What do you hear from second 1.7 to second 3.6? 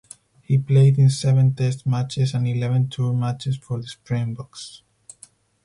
matches and eleven tour matches